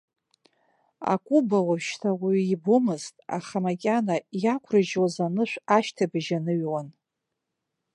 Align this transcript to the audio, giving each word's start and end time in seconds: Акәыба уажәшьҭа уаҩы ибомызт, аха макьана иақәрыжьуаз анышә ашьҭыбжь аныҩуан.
Акәыба 1.13 1.59
уажәшьҭа 1.67 2.09
уаҩы 2.21 2.43
ибомызт, 2.55 3.15
аха 3.37 3.57
макьана 3.65 4.15
иақәрыжьуаз 4.41 5.15
анышә 5.25 5.57
ашьҭыбжь 5.75 6.31
аныҩуан. 6.37 6.87